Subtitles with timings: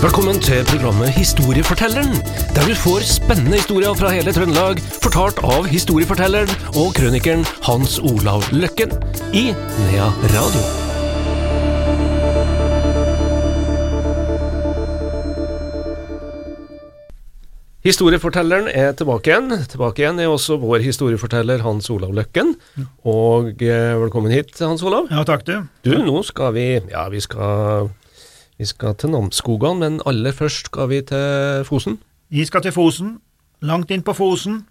[0.00, 2.14] Velkommen til programmet Historiefortelleren,
[2.56, 8.46] der du får spennende historier fra hele Trøndelag, fortalt av historiefortelleren og krønikeren Hans Olav
[8.48, 8.94] Løkken
[9.36, 10.62] i Nea Radio.
[17.84, 19.52] Historiefortelleren er tilbake igjen.
[19.68, 22.56] Tilbake igjen er også vår historieforteller Hans Olav Løkken.
[23.04, 25.12] Og eh, velkommen hit, Hans Olav.
[25.12, 25.58] Ja, takk du.
[25.84, 27.92] Du, nå skal vi Ja, vi skal,
[28.60, 31.96] vi skal til Namsskogan, men aller først skal vi til Fosen.
[32.28, 33.14] Vi skal til Fosen,
[33.64, 34.66] langt inn på Fosen.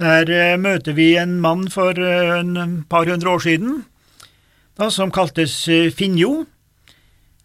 [0.00, 3.84] Der eh, møter vi en mann for eh, en par hundre år siden,
[4.74, 6.48] da, som kaltes eh, Finjo.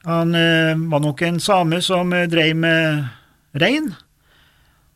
[0.05, 0.34] Han
[0.89, 3.05] var nok en same som drev med
[3.58, 3.88] rein,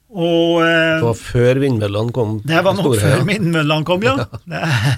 [0.09, 2.38] og eh, Det var før vindmøllene kom.
[2.48, 4.16] Det var nok før vindmøllene kom, ja.
[4.59, 4.98] Er-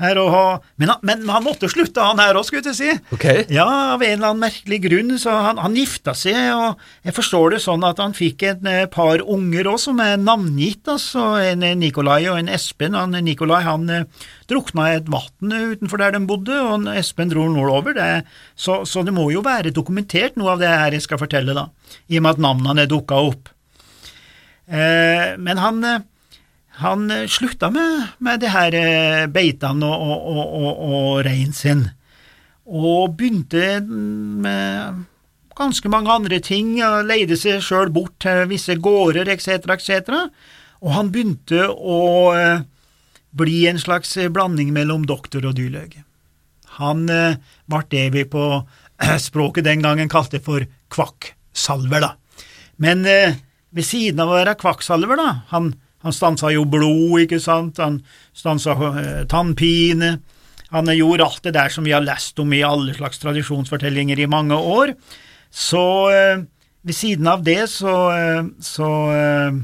[0.00, 0.44] Her ha,
[0.80, 2.92] men, han, men han måtte slutte, han her òg, skulle jeg si.
[3.12, 3.42] Okay.
[3.52, 7.52] Ja, av en eller annen merkelig grunn, så han, han gifta seg, og jeg forstår
[7.52, 11.66] det sånn at han fikk et eh, par unger òg som er navngitt, altså en
[11.82, 12.96] Nikolai og en Espen.
[12.96, 14.08] Han Nikolai han eh,
[14.48, 17.96] drukna i et vann utenfor der de bodde, og Espen dro nordover.
[18.00, 18.10] Det,
[18.56, 21.68] så, så det må jo være dokumentert noe av det her jeg skal fortelle, da,
[22.08, 23.52] i og med at navnene dukka opp.
[24.70, 26.00] Eh, men han, eh,
[26.68, 28.74] han eh, slutta med, med det her
[29.34, 31.88] beitene og, og, og, og, reinen sin,
[32.70, 35.00] og begynte med
[35.58, 40.14] ganske mange andre ting, og leide seg sjøl bort til visse gårder etc., etc.,
[40.80, 41.98] og han begynte å
[43.36, 46.06] bli en slags blanding mellom doktor og dyrlege.
[46.78, 48.46] Han ble det vi på
[49.20, 52.14] språket den gangen kalte for kvakksalver, da.
[52.80, 53.04] Men
[53.76, 55.72] ved siden av å være kvakksalver, da, han,
[56.04, 58.00] han stansa jo blod, ikke sant, han
[58.36, 60.16] stansa eh, tannpine,
[60.70, 64.30] han gjorde alt det der som vi har lest om i alle slags tradisjonsfortellinger i
[64.30, 64.94] mange år,
[65.50, 66.46] så eh,
[66.86, 69.60] ved siden av det så, eh, så eh,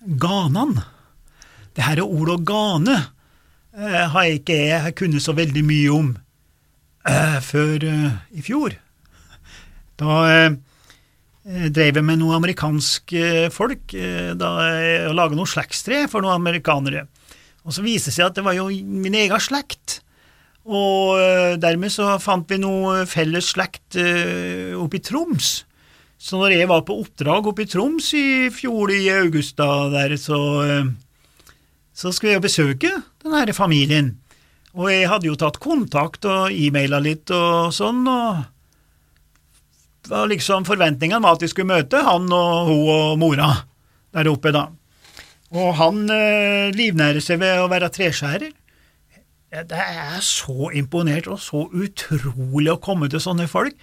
[0.00, 0.78] Ganan.
[1.76, 2.94] Det her ordet å gane
[3.76, 6.08] eh, har jeg ikke jeg kunnet så veldig mye om
[7.04, 8.74] eh, før eh, i fjor.
[10.00, 10.56] Da eh,
[11.50, 16.38] drev jeg med noen amerikanske folk eh, da, eh, og laga noe slektstre for noen
[16.38, 17.06] amerikanere.
[17.66, 20.00] Og så viste det seg at det var jo min egen slekt.
[20.68, 25.50] Og eh, dermed så fant vi noe felles slekt eh, oppe i Troms.
[26.20, 30.16] Så når jeg var på oppdrag oppe i Troms i fjor i august, da, der,
[30.20, 30.90] så, eh,
[31.96, 32.92] så skulle jeg besøke
[33.24, 34.14] denne familien.
[34.76, 38.44] Og jeg hadde jo tatt kontakt og e-maila litt og sånn, og
[40.08, 43.50] var liksom forventningene var at de skulle møte han og hun og mora
[44.14, 44.68] der oppe, da.
[45.50, 48.52] Og han eh, livnærer seg ved å være treskjærer.
[49.50, 53.74] Jeg er så imponert og så utrolig å komme til sånne folk.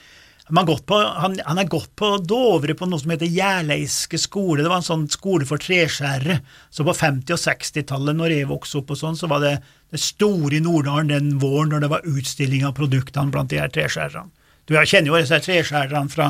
[0.48, 4.64] Han på, han, han er gått på Dovre på noe som heter Gjerleiske skole.
[4.64, 6.40] Det var en sånn skole for treskjærere.
[6.72, 9.58] Så på 50- og 60-tallet, når jeg vokste opp og sånn, så var det
[9.92, 13.74] det store i Nordalen den våren når det var utstilling av produktene blant de her
[13.76, 14.32] treskjærerne.
[14.68, 16.26] Du jeg kjenner jo disse treskjærerne fra,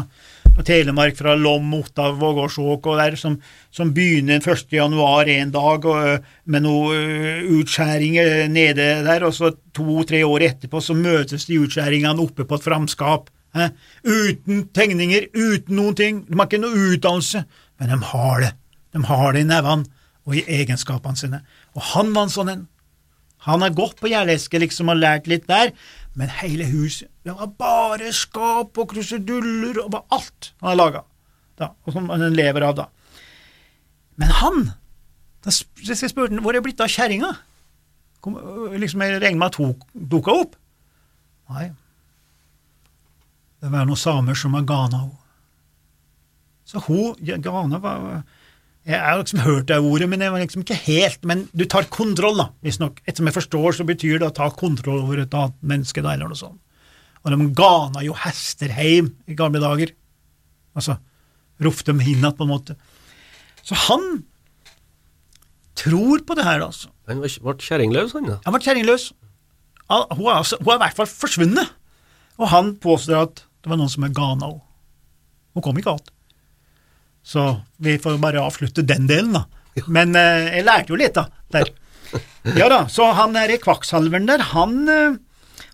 [0.45, 3.39] fra Telemark, fra Lom, Ottav, Vågårdsåk og der, som,
[3.73, 4.67] som begynner 1.
[4.77, 10.93] januar en dag og, med noen utskjæringer nede der, og så to-tre år etterpå så
[10.97, 13.33] møtes de utskjæringene oppe på et framskap.
[13.57, 13.73] Eh?
[14.05, 16.23] Uten tegninger, uten noen ting.
[16.29, 17.41] De har ikke noe utdannelse,
[17.81, 18.53] men de har det.
[18.93, 19.89] De har det i nevene
[20.27, 21.41] og i egenskapene sine.
[21.73, 22.65] Og han var en sånn en.
[23.45, 25.73] Han har gått på Gjerlesket liksom og lært litt der,
[26.17, 31.03] men hele huset, det var bare skap og kruseduller og bare alt han har laga,
[31.61, 32.87] og som han lever av, da.
[34.17, 34.63] Men han,
[35.45, 37.35] da jeg spurte hvor er det blitt av kjerringa?
[38.25, 40.57] Liksom, jeg regner med at hun dukka opp.
[41.53, 41.69] Nei,
[43.61, 45.23] det var noen samer som har gana henne.
[46.67, 48.25] Så hun, gana var
[48.87, 51.89] Jeg har liksom hørt det ordet, men jeg var liksom ikke helt Men du tar
[51.91, 53.01] kontroll, da, visstnok.
[53.03, 56.13] Etter som jeg forstår, så betyr det å ta kontroll over et annet menneske, da,
[56.15, 56.61] eller noe sånt.
[57.25, 59.91] Og de gana jo hester heim i gamle dager.
[60.77, 60.95] Altså,
[61.59, 62.77] ropte dem inn igjen, på en måte.
[63.67, 64.23] Så han
[65.75, 66.87] tror på det her, altså.
[67.07, 68.39] Han var- ble kjerringløs, han da.
[68.45, 69.11] Han ble kjerringløs.
[69.89, 71.69] Hun altså, hun er i hvert fall forsvunnet.
[72.39, 74.61] Og han påstår at det var noen som er gana henne.
[75.53, 76.13] Hun kom ikke igjen.
[77.27, 77.43] Så
[77.83, 79.43] vi får bare avslutte den delen, da.
[79.91, 81.27] Men eh, jeg lærte jo litt, da.
[81.51, 81.73] Der.
[82.55, 85.17] Ja da, så han der i kvakksalveren der, han, eh,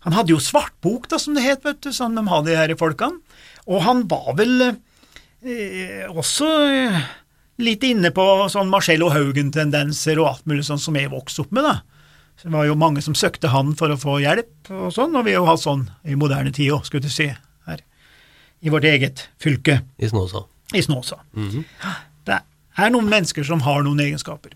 [0.05, 2.77] han hadde jo svartbok, da, som det het, vet du, som de hadde her i
[2.79, 3.21] folkene.
[3.69, 6.97] Og han var vel eh, også eh,
[7.63, 11.69] litt inne på sånn Marcello Haugen-tendenser og alt mulig sånn som jeg vokste opp med,
[11.69, 11.75] da.
[12.41, 15.27] Så det var jo mange som søkte han for å få hjelp og sånn, og
[15.27, 17.29] vi har jo hatt sånn i moderne tid òg, skulle du si,
[17.69, 17.85] her
[18.63, 20.47] i vårt eget fylke, I Snåsa.
[20.73, 21.19] I Snåsa.
[21.33, 21.63] Mhm.
[22.25, 22.39] Det
[22.77, 24.55] er noen mennesker som har noen egenskaper.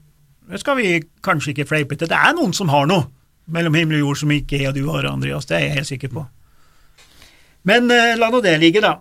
[0.50, 2.08] Det skal vi kanskje ikke fleipe til.
[2.10, 3.06] Det er noen som har noe
[3.52, 5.46] mellom himmel og jord som ikke jeg og du har, Andreas.
[5.46, 6.24] Det er jeg helt sikker på.
[7.68, 8.96] Men eh, la nå det ligge, da.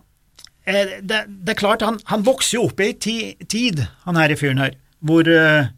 [0.67, 3.17] Eh, det, det er klart, han, han vokser jo opp i ei ti,
[3.47, 4.75] tid, han her i fyren her,
[5.07, 5.69] hvor eh,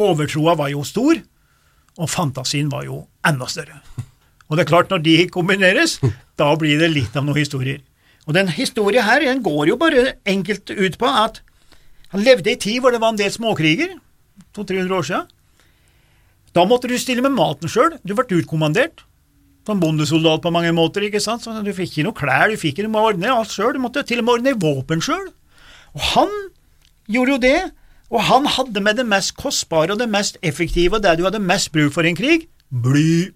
[0.00, 1.20] overtroa var jo stor,
[1.96, 3.80] og fantasien var jo enda større.
[4.48, 5.98] Og det er klart, når de kombineres,
[6.38, 7.80] da blir det litt av noen historier.
[8.26, 11.42] Og den historien her, den går jo bare enkelt ut på at
[12.12, 13.96] han levde i tid hvor det var en del småkriger,
[14.56, 15.28] 200-300 år siden.
[16.56, 19.04] Da måtte du stille med maten sjøl, du ble utkommandert.
[19.66, 22.76] Som bondesoldat på mange måter, ikke sant, så du fikk ikke noe klær, du fikk
[22.76, 25.26] ikke noe å ordne alt sjøl, du måtte til og med ordne våpen sjøl.
[25.96, 26.36] Og han
[27.10, 27.58] gjorde jo det,
[28.14, 31.42] og han hadde med det mest kostbare og det mest effektive og det du hadde
[31.42, 33.32] mest bruk for i en krig, bly.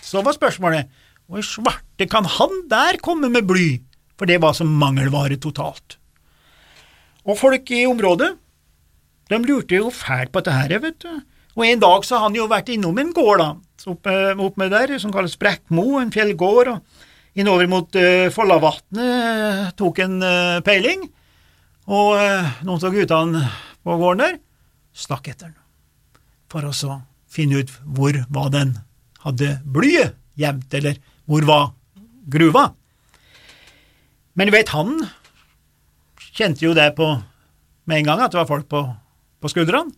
[0.00, 0.88] Så var spørsmålet,
[1.30, 3.78] hvor i svarte kan han der komme med bly,
[4.18, 5.96] for det var som mangelvare totalt.
[7.22, 8.32] Og folk i området,
[9.30, 11.10] de lurte jo fælt på dette her, vet du.
[11.54, 13.48] Og en dag så har han jo vært innom en gård, da,
[13.92, 19.70] oppe, oppe med der, som kalles Brekkmo, en fjellgård, og innover mot uh, Follavatnet uh,
[19.78, 21.06] tok en uh, peiling,
[21.90, 23.44] og uh, noen av guttene
[23.86, 24.40] på gården der
[24.90, 25.58] stakk etter den,
[26.50, 26.98] for å så
[27.30, 28.74] finne ut hvor var den
[29.22, 30.98] hadde blyet gjemt, eller
[31.30, 31.70] hvor var
[32.30, 32.72] gruva.
[34.34, 34.96] Men du vet, han
[36.34, 37.06] kjente jo det på
[37.86, 38.82] med en gang, at det var folk på,
[39.42, 39.94] på skuldrene.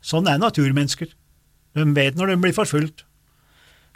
[0.00, 1.12] Sånn er naturmennesker.
[1.76, 3.04] De vet når de blir forfulgt.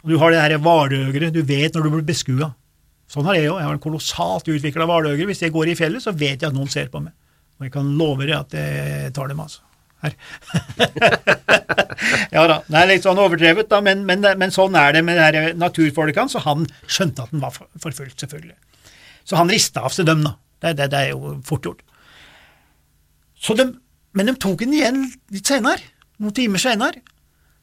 [0.05, 2.51] Du har det her hvaløgeret, du vet når du blir beskua.
[3.09, 3.59] Sånn har jeg òg.
[3.61, 5.27] Jeg har en kolossalt utvikla hvaløgre.
[5.29, 7.13] Hvis jeg går i fjellet, så vet jeg at noen ser på meg.
[7.57, 9.65] Og jeg kan love deg at jeg tar dem, altså.
[10.05, 10.15] Her.
[12.35, 15.19] ja da, det er litt sånn overdrevet, da, men, men, men sånn er det med
[15.35, 18.55] de naturfolkene, så han skjønte at han var for- forfulgt, selvfølgelig.
[19.25, 20.35] Så han rista av seg dem, da.
[20.61, 21.81] Det, det, det er jo fort gjort.
[23.45, 23.67] Så de,
[24.15, 25.03] men de tok den igjen
[25.33, 25.83] litt senere,
[26.21, 27.01] noen timer senere.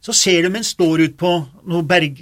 [0.03, 1.31] Så ser de en står ut på
[1.71, 2.19] noe berg,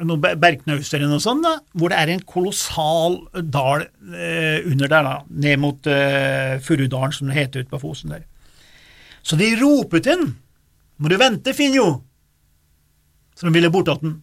[0.00, 3.18] noen ber- bergknauser eller noe sånt, da, hvor det er en kolossal
[3.52, 8.14] dal eh, under der, da, ned mot eh, Furudalen, som det heter ute på Fosen
[8.14, 8.24] der.
[9.22, 10.32] Så de roper til den,
[11.00, 12.02] må du vente, Finjo,
[13.36, 14.18] så de ville bortåt den.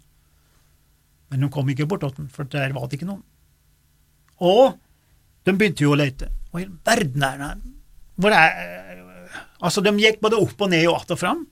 [1.32, 3.24] Men de kom ikke bortåt den, for der var det ikke noen.
[4.46, 4.78] Og
[5.48, 6.30] de begynte jo å lete.
[6.52, 8.38] Hva i verden er det her?
[8.38, 8.88] Er
[9.58, 11.46] Altså, de gikk både opp og ned og att og fram,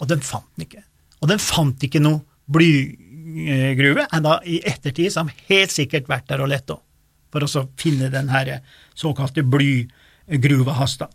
[0.00, 0.84] og de fant den ikke.
[1.20, 4.06] Og de fant ikke noe blygruve.
[4.16, 6.80] Enda i ettertid så har de helt sikkert vært der og lett òg,
[7.30, 8.62] for å finne den her
[8.96, 11.10] såkalte blygruva Hasta.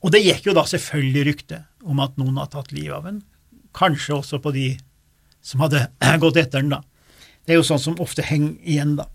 [0.00, 3.22] Og det gikk jo da selvfølgelig rykte om at noen har tatt livet av den,
[3.76, 4.68] kanskje også på de
[5.44, 5.86] som hadde
[6.22, 6.82] gått etter den, da.
[7.44, 9.08] Det er jo sånn som ofte henger igjen, da.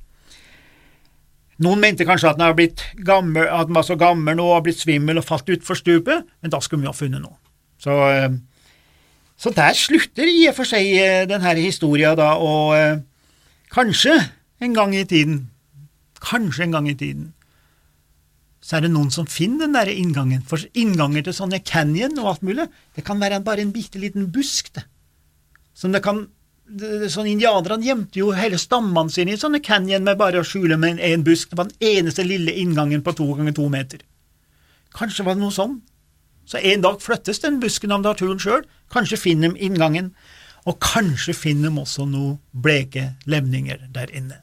[1.63, 5.49] Noen mente kanskje at den var så gammel nå og har blitt svimmel og falt
[5.53, 7.37] utfor stupet, men da skulle vi ha funnet noe.
[7.79, 8.35] Så, eh,
[9.39, 12.99] så der slutter i og for seg eh, denne historien da, og eh,
[13.71, 14.17] kanskje
[14.63, 15.45] en gang i tiden,
[16.23, 17.31] kanskje en gang i tiden,
[18.65, 22.31] så er det noen som finner den der inngangen, for innganger til sånne canyon og
[22.31, 22.65] alt mulig,
[22.97, 24.87] det kan være bare en bitte liten busk, det,
[25.77, 26.25] som det kan
[26.65, 30.95] sånn Indianerne gjemte jo hele stammene sine i sånne canyon med bare å skjule med
[30.95, 31.51] en, en busk.
[31.51, 34.01] Det var den eneste lille inngangen på to ganger to meter.
[34.95, 35.75] Kanskje var det noe sånn.
[36.49, 38.65] Så en dag flyttes den busken av naturen sjøl.
[38.93, 40.11] Kanskje finner de inngangen,
[40.65, 44.41] og kanskje finner de også noen bleke levninger der inne.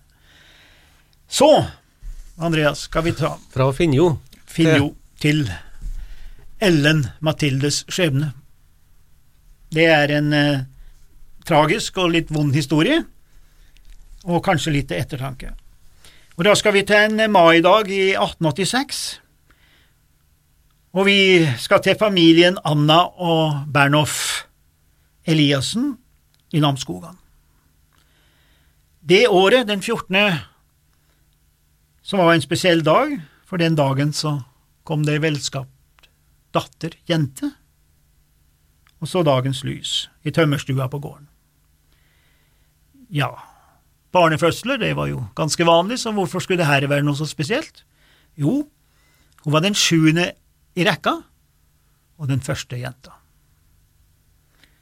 [1.27, 1.51] Så,
[2.37, 4.19] Andreas, skal vi ta Fra Finnjo.
[4.47, 5.45] Finjo til
[6.63, 8.33] Ellen Mathildes skjebne.
[9.73, 10.65] Det er en eh,
[11.49, 13.03] tragisk og litt vond historie,
[14.25, 15.53] og kanskje litt til ettertanke.
[16.37, 19.21] Og Da skal vi til en maidag i 1886,
[20.93, 24.45] og vi skal til familien Anna og Bernhoff
[25.27, 25.97] Eliassen
[26.53, 27.17] i Namsskogan.
[29.01, 30.52] Det året, den 14.,
[32.03, 33.15] som var en spesiell dag,
[33.47, 34.41] for den dagen så
[34.85, 36.09] kom det ei velskapt
[36.53, 37.49] datter, jente,
[39.01, 39.93] og så dagens lys
[40.23, 41.27] i tømmerstua på gården.
[43.13, 43.31] Ja,
[44.13, 47.85] barnefødsler, det var jo ganske vanlig, så hvorfor skulle det her være noe så spesielt?
[48.37, 48.63] Jo,
[49.45, 50.33] hun var den sjuende
[50.77, 51.19] i rekka,
[52.21, 53.17] og den første jenta.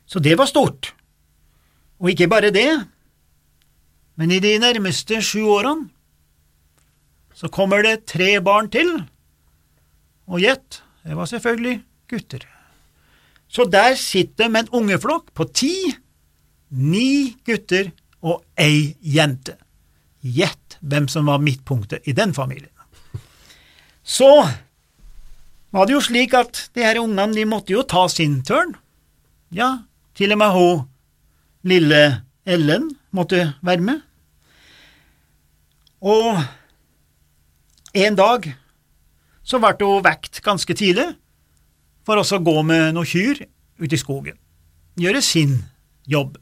[0.07, 0.93] Så det var stort.
[2.03, 2.69] Og ikke bare det,
[4.19, 5.89] men i de nærmeste sju årene
[7.41, 8.91] så kommer det tre barn til,
[10.29, 11.79] og gjett, det var selvfølgelig
[12.13, 12.43] gutter.
[13.49, 15.73] Så der sitter med en ungeflokk på ti,
[16.71, 17.89] ni gutter
[18.21, 19.57] og ei jente.
[20.21, 22.71] Gjett hvem som var midtpunktet i den familien.
[24.05, 24.29] Så
[25.73, 28.77] var det jo slik at de her ungene de måtte jo ta sin tørn.
[29.51, 30.87] Ja, til og med hun
[31.65, 32.05] lille
[32.45, 34.01] Ellen måtte være med.
[36.01, 36.41] Og
[37.95, 38.47] en dag
[39.43, 41.09] så ble hun vekt ganske tidlig
[42.07, 43.43] for å gå med noen kyr
[43.81, 44.37] ute i skogen,
[45.01, 45.59] gjøre sin
[46.07, 46.37] jobb.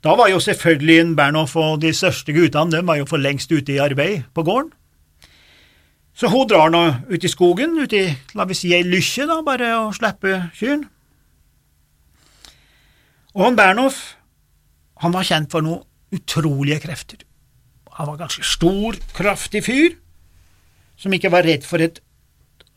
[0.00, 3.82] Da var jo selvfølgelig Bernhoff og de største guttene var jo for lengst ute i
[3.82, 4.72] arbeid på gården.
[6.16, 9.38] Så hun drar nå ut i skogen, ut i la vi si ei lykke, da,
[9.44, 10.88] bare å slippe kyrne.
[13.36, 14.00] Og han Bernhoff
[15.00, 17.22] han var kjent for noen utrolige krefter.
[17.96, 19.94] Han var ganske stor, kraftig fyr,
[21.00, 22.00] som ikke var redd for et,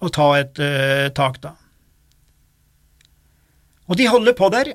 [0.03, 1.53] å ta et uh, tak, da.
[3.91, 4.73] Og de holder på der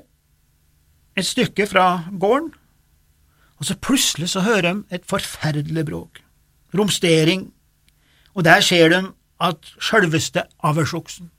[1.17, 2.51] et stykke fra gården,
[3.59, 6.21] og så plutselig så hører de et forferdelig bråk,
[6.77, 7.49] romstering,
[8.37, 9.01] og der ser de
[9.43, 11.31] at sjølveste aversoksen,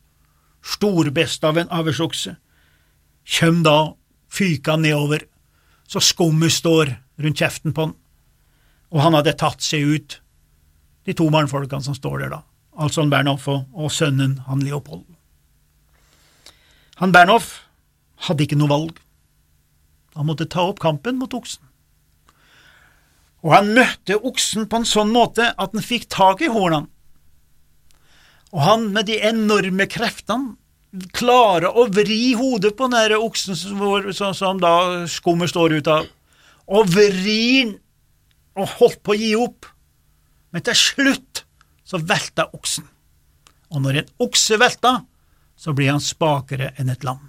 [0.61, 2.35] storbest av en aversokse,
[3.25, 3.95] kjem da
[4.31, 5.25] fyka nedover
[5.91, 7.95] så skummet står rundt kjeften på han,
[8.91, 10.19] og han hadde tatt seg ut,
[11.09, 12.43] de to mannfolkene som står der da,
[12.77, 15.05] altså Bernhoff og, og sønnen han Leopold.
[17.01, 17.63] Han Bernhoff
[18.27, 19.01] hadde ikke noe valg.
[20.19, 21.63] Han måtte ta opp kampen mot oksen.
[23.41, 26.91] Og han møtte oksen på en sånn måte at han fikk tak i hornene.
[28.51, 30.57] Og han, med de enorme kreftene,
[31.15, 36.09] klarer å vri hodet på den oksen som, som da skummet står ut av,
[36.67, 37.77] og vri den
[38.59, 39.69] og holdt på å gi opp.
[40.51, 41.45] Men til slutt
[41.87, 42.87] så velta oksen,
[43.71, 45.03] og når en okse velter,
[45.61, 47.29] så blir han spakere enn et lam.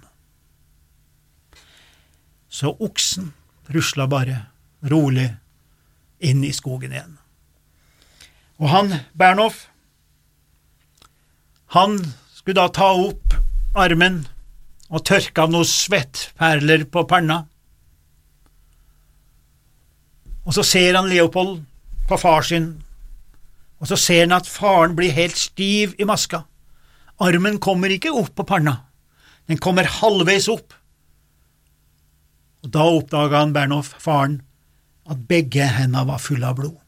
[2.52, 3.32] Så oksen
[3.72, 4.38] rusla bare
[4.90, 5.28] rolig
[6.22, 7.16] inn i skogen igjen.
[8.62, 9.66] Og han Bernhoff,
[11.74, 11.96] han
[12.34, 13.34] skulle da ta opp
[13.78, 14.22] armen
[14.92, 17.42] og tørke av noen svettperler på panna.
[20.44, 21.62] Og så ser han Leopold
[22.10, 22.74] på far sin,
[23.82, 26.44] og så ser han at faren blir helt stiv i maska.
[27.22, 28.76] Armen kommer ikke opp på panna,
[29.50, 30.76] den kommer halvveis opp.
[32.62, 34.42] Og Da oppdaga han Bernhoff, faren,
[35.10, 36.78] at begge hendene var fulle av blod.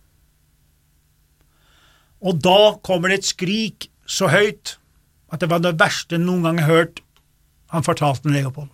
[2.23, 4.77] Og da kommer det et skrik så høyt
[5.35, 7.03] at det var det verste noen gang hørt,
[7.75, 8.71] han fortalte Leopold.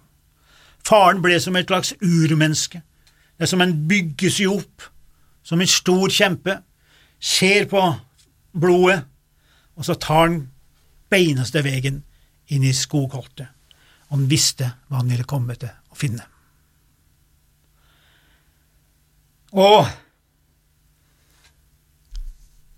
[0.85, 2.83] Faren ble som et slags urmenneske.
[3.39, 4.85] Det er som en bygger seg opp,
[5.43, 6.59] som en stor kjempe,
[7.21, 7.81] ser på
[8.53, 9.05] blodet,
[9.77, 10.41] og så tar han
[11.11, 12.03] beineste veien
[12.51, 13.49] inn i skogholtet.
[14.11, 16.25] Han visste hva han ville komme til å finne.
[19.51, 19.87] Og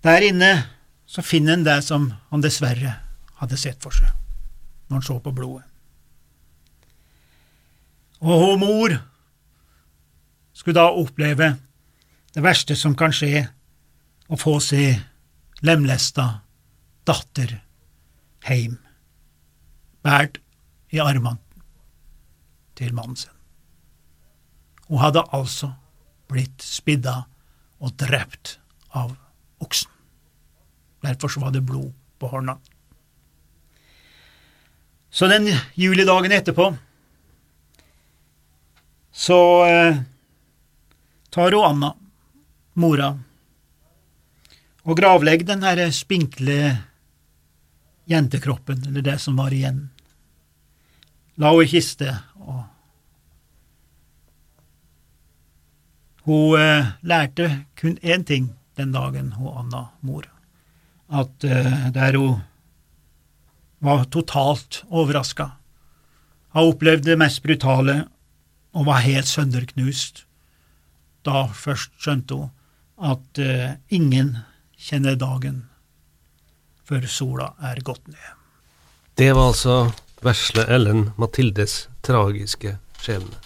[0.02, 0.52] der inne
[1.06, 2.94] så finner han det som han dessverre
[3.40, 4.08] hadde sett for seg
[4.88, 5.64] når han så på blodet.
[8.22, 8.94] Og hun mor
[10.52, 11.54] skulle da oppleve
[12.32, 13.46] det verste som kan skje,
[14.32, 14.84] å få se
[15.62, 16.42] lemlesta
[17.06, 17.60] datter
[18.48, 18.78] heim,
[20.02, 20.40] båret
[20.92, 21.38] i armene
[22.78, 23.32] til mannen sin.
[24.88, 25.72] Hun hadde altså
[26.30, 27.22] blitt spidda
[27.82, 28.58] og drept
[28.94, 29.14] av
[29.62, 29.90] oksen.
[31.02, 32.58] Derfor så var det blod på hånda.
[35.12, 36.70] Så den julidagen etterpå
[39.12, 39.38] så
[39.68, 39.98] eh,
[41.30, 41.90] tar hun Anna,
[42.74, 43.10] mora,
[44.82, 46.58] og gravlegge den her spinkle
[48.10, 49.86] jentekroppen, eller det som var igjen.
[51.40, 52.10] La henne i kiste,
[52.42, 52.64] og
[56.26, 57.48] hun eh, lærte
[57.78, 60.26] kun én ting den dagen, hun Anna, mor,
[61.08, 62.42] at eh, der hun
[63.82, 65.50] var totalt overraska.
[66.52, 68.04] Har opplevd det mest brutale
[68.76, 70.24] og var helt sønderknust.
[71.26, 72.50] Da først skjønte hun
[73.02, 74.36] at eh, ingen
[74.82, 75.62] kjenner dagen
[76.88, 78.32] før sola er gått ned.
[79.14, 79.76] Det var altså
[80.24, 83.38] vesle Ellen Mathildes tragiske skjebne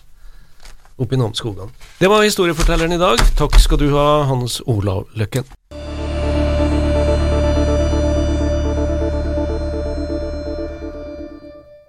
[0.97, 1.73] oppe i Namsskogan.
[2.01, 3.21] Det var historiefortelleren i dag.
[3.37, 5.45] Takk skal du ha, Hans Olav Løkken.